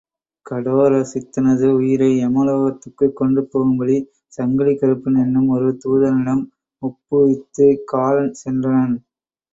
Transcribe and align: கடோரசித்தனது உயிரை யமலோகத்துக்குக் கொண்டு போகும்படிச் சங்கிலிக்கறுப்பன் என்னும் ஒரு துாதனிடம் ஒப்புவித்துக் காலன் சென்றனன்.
கடோரசித்தனது 0.45 1.67
உயிரை 1.71 2.07
யமலோகத்துக்குக் 2.19 3.13
கொண்டு 3.13 3.41
போகும்படிச் 3.43 4.09
சங்கிலிக்கறுப்பன் 4.37 5.19
என்னும் 5.19 5.47
ஒரு 5.47 5.69
துாதனிடம் 5.85 6.43
ஒப்புவித்துக் 6.81 7.83
காலன் 7.85 8.35
சென்றனன். 8.43 8.97